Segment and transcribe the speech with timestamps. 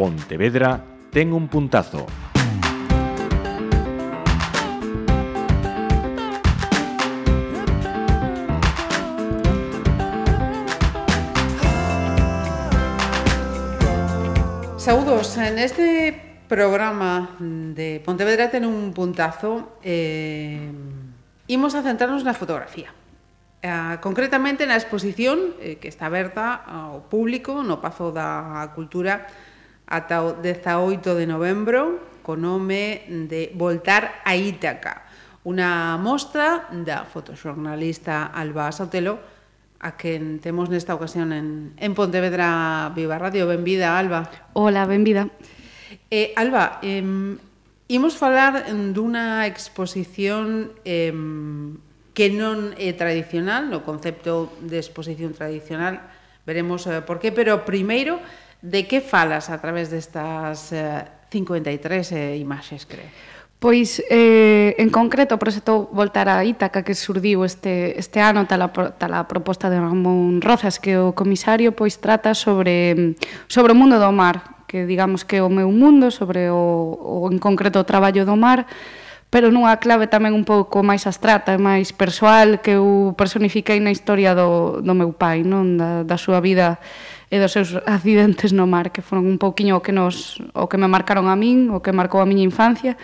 [0.00, 0.80] Pontevedra
[1.12, 2.08] ten un puntazo.
[14.78, 16.16] Saúdos, en este
[16.48, 19.76] programa de Pontevedra ten un puntazo.
[19.84, 20.64] Eh,
[21.44, 22.88] a centrarnos na fotografía.
[23.60, 29.28] Eh, concretamente na exposición eh, que está aberta ao público no Pazo da Cultura
[29.90, 35.02] ata o 18 de novembro co nome de Voltar a Ítaca,
[35.42, 39.18] unha mostra da fotoxornalista Alba Sotelo,
[39.80, 43.48] a quen temos nesta ocasión en, en Pontevedra Viva Radio.
[43.48, 44.28] Benvida, Alba.
[44.52, 45.32] Hola, benvida.
[46.12, 47.02] Eh, Alba, eh,
[47.88, 51.10] imos falar dunha exposición eh,
[52.12, 56.04] que non é tradicional, no concepto de exposición tradicional,
[56.44, 58.20] veremos eh, por qué, pero primeiro,
[58.60, 63.08] De que falas a través destas eh, 53 eh, imaxes, creo?
[63.60, 69.28] Pois, eh, en concreto, proxectou voltar a Ítaca que surdiu este, este ano tala, tala
[69.28, 73.20] proposta de Ramón Rozas que o comisario pois trata sobre,
[73.52, 77.28] sobre o mundo do mar que digamos que é o meu mundo sobre o, o
[77.28, 78.64] en concreto o traballo do mar
[79.30, 83.94] pero nunha clave tamén un pouco máis abstrata e máis persoal que eu personifiquei na
[83.94, 86.82] historia do, do meu pai, non da, da súa vida
[87.30, 90.76] e dos seus accidentes no mar, que foron un pouquiño o que, nos, o que
[90.76, 92.98] me marcaron a min, o que marcou a miña infancia,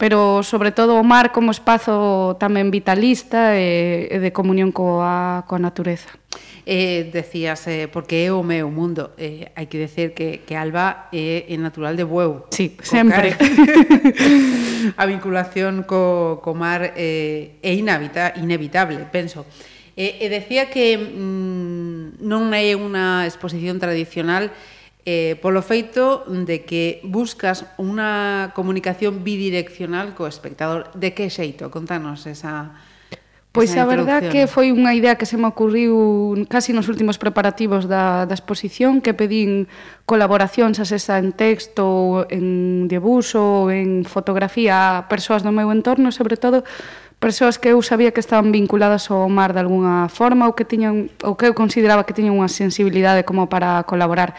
[0.00, 5.60] pero sobre todo o mar como espazo tamén vitalista e, e de comunión coa, coa
[5.60, 6.19] natureza.
[6.66, 9.10] Eh, decías, eh, porque é o meu mundo.
[9.18, 12.46] Eh, hai que decir que, que Alba eh, é, é natural de Bueu.
[12.52, 13.34] Sí, sempre.
[15.00, 19.48] a vinculación co, co mar eh, é inhabita, inevitable, penso.
[19.96, 24.54] Eh, e decía que mm, non é unha exposición tradicional
[25.08, 30.92] eh, polo feito de que buscas unha comunicación bidireccional co espectador.
[30.94, 31.72] De que xeito?
[31.72, 32.76] Contanos esa,
[33.52, 37.90] Pois a verdad que foi unha idea que se me ocurriu casi nos últimos preparativos
[37.90, 39.66] da, da exposición que pedín
[40.06, 46.38] colaboracións a esa en texto, en debuso, en fotografía a persoas do meu entorno, sobre
[46.38, 46.62] todo
[47.18, 51.10] persoas que eu sabía que estaban vinculadas ao mar de alguna forma ou que tiñan
[51.26, 54.38] ou que eu consideraba que tiñan unha sensibilidade como para colaborar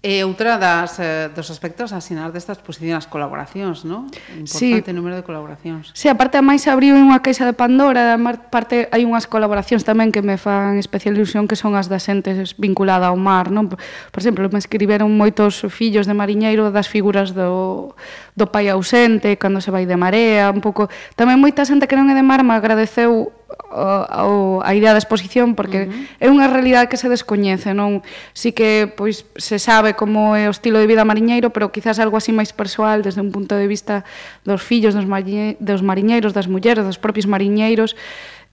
[0.00, 4.08] E outra das, eh, dos aspectos a asinar destas exposición as colaboracións, non?
[4.32, 4.96] Importante sí.
[4.96, 5.92] número de colaboracións.
[5.92, 8.16] Sí, aparte a máis abriu unha caixa de Pandora,
[8.48, 12.56] parte hai unhas colaboracións tamén que me fan especial ilusión que son as das entes
[12.56, 13.68] vinculada ao mar, non?
[13.68, 13.76] Por,
[14.16, 17.92] exemplo, me escriberon moitos fillos de mariñeiro das figuras do,
[18.32, 20.88] do pai ausente, cando se vai de marea, un pouco...
[21.12, 23.36] Tamén moita xente que non é de mar me agradeceu
[23.70, 26.24] o, a idea da exposición porque uh -huh.
[26.24, 28.02] é unha realidade que se descoñece, non?
[28.34, 32.18] Si que pois se sabe como é o estilo de vida mariñeiro, pero quizás algo
[32.18, 34.02] así máis persoal desde un punto de vista
[34.42, 37.94] dos fillos dos, mariñe, dos mariñeiros, das mulleres, dos propios mariñeiros.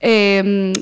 [0.02, 0.74] Eh,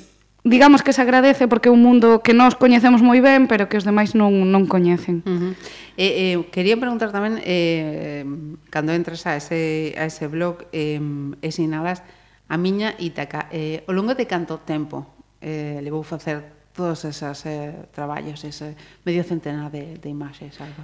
[0.45, 3.81] digamos que se agradece porque é un mundo que nós coñecemos moi ben, pero que
[3.81, 5.25] os demais non, non coñecen.
[5.25, 5.51] Uh -huh.
[5.97, 8.21] eh, eh, quería preguntar tamén, eh,
[8.69, 11.01] cando entres a ese, a ese blog eh,
[11.41, 12.05] e sinalas,
[12.47, 13.47] a miña Ítaca.
[13.51, 15.05] Eh, ao longo de canto tempo
[15.41, 18.75] eh, levou facer todos esos eh, traballos, ese
[19.07, 20.83] medio centenar de, de imaxes, algo?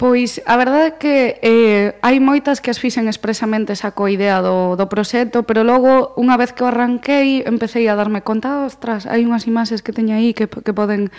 [0.00, 4.72] Pois, a verdade é que eh, hai moitas que as fixen expresamente esa coidea do,
[4.72, 9.28] do proxecto, pero logo, unha vez que o arranquei, empecé a darme conta, ostras, hai
[9.28, 11.12] unhas imaxes que teño aí que, que poden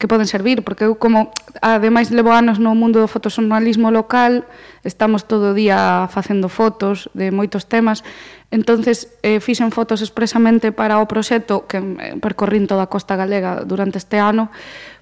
[0.00, 1.30] que poden servir, porque eu como
[1.62, 4.48] ademais levo anos no mundo do fotoxornalismo local,
[4.82, 8.02] estamos todo o día facendo fotos de moitos temas,
[8.52, 13.64] Entonces, eh, fixen fotos expresamente para o proxecto que eh, percorrín toda a costa galega
[13.64, 14.52] durante este ano,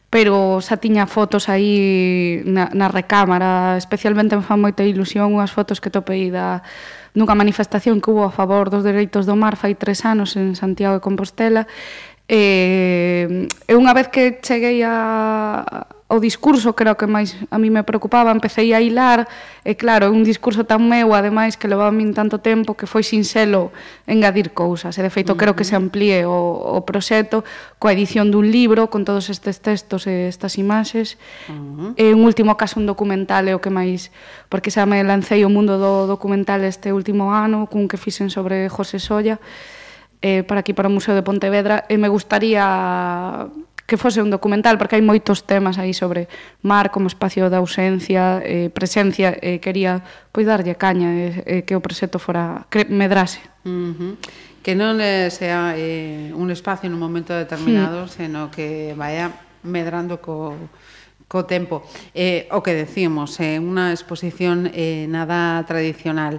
[0.07, 5.83] pero xa tiña fotos aí na, na recámara, especialmente me fan moita ilusión unhas fotos
[5.83, 6.63] que topei da
[7.19, 10.99] nunha manifestación que hubo a favor dos dereitos do mar fai tres anos en Santiago
[10.99, 11.67] de Compostela,
[12.31, 15.67] Eh, e unha vez que cheguei a,
[16.11, 19.31] o discurso creo que máis a mí me preocupaba, empecé a hilar,
[19.63, 23.71] e claro, un discurso tan meu, ademais, que levaba min tanto tempo que foi sinxelo
[24.11, 25.41] engadir cousas, e de feito uh -huh.
[25.41, 27.47] creo que se amplíe o, o proxecto
[27.79, 31.15] coa edición dun libro con todos estes textos e estas imaxes,
[31.47, 31.91] uh -huh.
[31.95, 34.11] e un último caso un documental é o que máis,
[34.51, 38.67] porque xa me lancei o mundo do documental este último ano, cun que fixen sobre
[38.67, 39.39] José Solla,
[40.27, 43.47] eh, para aquí, para o Museo de Pontevedra, e me gustaría
[43.91, 46.31] que fose un documental, porque hai moitos temas aí sobre
[46.63, 51.75] mar como espacio da ausencia, eh, presencia, eh, quería pois darlle caña eh, eh, que
[51.75, 53.43] o proxecto fora que medrase.
[53.67, 54.13] Uh -huh.
[54.63, 58.13] Que non eh, sea eh, un espacio nun momento determinado, mm.
[58.15, 59.35] seno que vaya
[59.67, 60.55] medrando co,
[61.27, 61.83] co tempo.
[62.15, 66.39] Eh, o que decimos, eh, unha exposición eh, nada tradicional.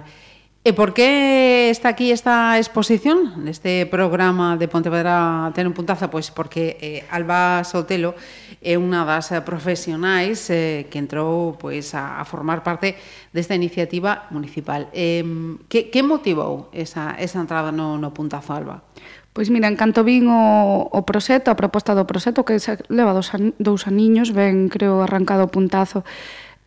[0.62, 6.06] E por que está aquí esta exposición neste programa de Pontevedra ten un puntazo?
[6.06, 8.14] Pois porque eh, Alba Sotelo
[8.62, 12.94] é unha das profesionais eh, que entrou pois, a, a formar parte
[13.34, 14.86] desta iniciativa municipal.
[14.94, 15.26] Eh,
[15.66, 18.86] que, que motivou esa, esa entrada no, no puntazo, Alba?
[19.34, 23.10] Pois mira, en canto vin o, o proxecto, a proposta do proxecto, que se leva
[23.10, 26.06] dos, an, dous aniños, ben, creo, arrancado o puntazo,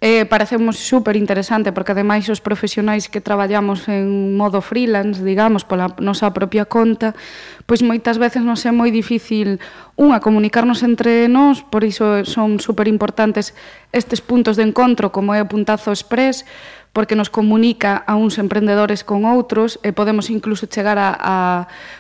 [0.05, 5.97] eh, parecemos super interesante porque ademais os profesionais que traballamos en modo freelance, digamos, pola
[5.97, 7.17] nosa propia conta,
[7.65, 9.57] pois moitas veces nos é moi difícil
[9.97, 13.57] unha comunicarnos entre nós, por iso son super importantes
[13.89, 16.45] estes puntos de encontro como é o puntazo express,
[16.93, 21.35] porque nos comunica a uns emprendedores con outros e podemos incluso chegar a, a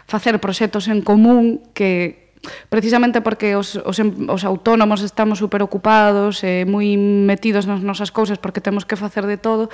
[0.05, 2.24] facer proxectos en común que,
[2.69, 8.37] precisamente porque os, os, os autónomos estamos superocupados e eh, moi metidos nas nosas cousas
[8.37, 9.69] porque temos que facer de todo,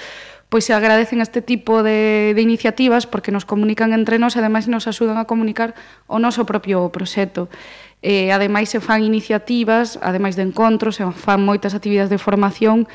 [0.52, 4.68] pois se agradecen este tipo de, de iniciativas porque nos comunican entre nós e ademais
[4.68, 5.74] nos axudan a comunicar
[6.12, 7.48] o noso propio proxecto.
[8.02, 12.90] Eh, ademais se fan iniciativas, ademais de encontros, se fan moitas actividades de formación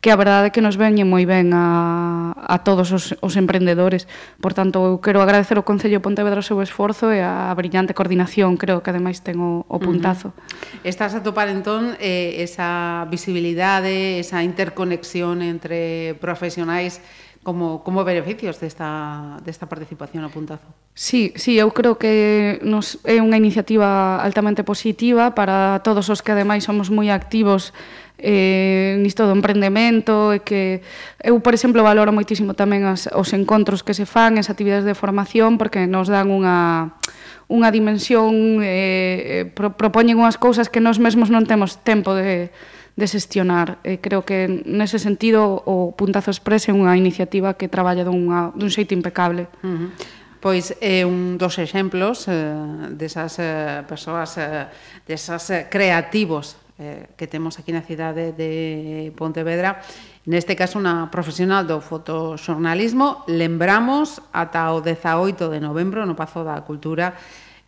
[0.00, 4.08] que a verdade é que nos veñe moi ben a, a todos os, os emprendedores.
[4.40, 7.92] Por tanto, eu quero agradecer ao Concello de Pontevedra o seu esforzo e a brillante
[7.92, 10.32] coordinación, creo que ademais ten o, o puntazo.
[10.32, 10.88] Uh -huh.
[10.88, 17.04] Estás a topar entón eh, esa visibilidade, esa interconexión entre profesionais
[17.42, 20.68] como, como beneficios desta, desta participación a puntazo.
[20.92, 26.36] Sí, sí, eu creo que nos, é unha iniciativa altamente positiva para todos os que
[26.36, 27.72] ademais somos moi activos
[28.20, 30.84] eh, nisto do emprendemento e que
[31.20, 34.94] eu, por exemplo, valoro moitísimo tamén as, os encontros que se fan, as actividades de
[34.94, 36.94] formación, porque nos dan unha
[37.50, 42.54] unha dimensión, eh, eh, pro, propoñen unhas cousas que nós mesmos non temos tempo de,
[42.94, 43.82] de xestionar.
[43.82, 48.70] Eh, creo que nese sentido o Puntazo Express é unha iniciativa que traballa dunha, dun
[48.70, 49.50] xeito impecable.
[49.66, 52.32] Uh -huh pois é un dos exemplos eh,
[52.96, 54.66] desas eh, persoas eh,
[55.04, 59.84] desas eh, creativos eh, que temos aquí na cidade de Pontevedra,
[60.24, 66.56] neste caso unha profesional do fotoxornalismo, lembramos ata o 18 de novembro no Pazo da
[66.64, 67.20] Cultura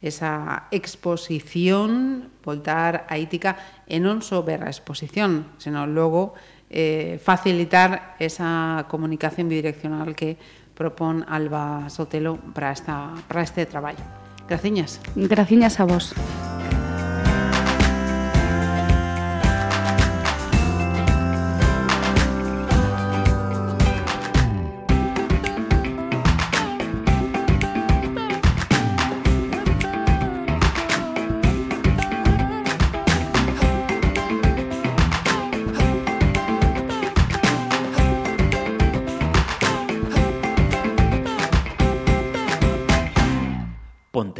[0.02, 6.34] esa exposición Voltar a Ítica e non só ver a exposición, senón logo
[6.72, 10.40] eh, facilitar esa comunicación bidireccional que
[10.74, 14.02] propón Alba Sotelo para, esta, para este traballo.
[14.48, 14.98] Graciñas.
[15.14, 16.14] Graciñas a vos.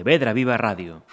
[0.03, 1.05] Pontevedra Viva Radio.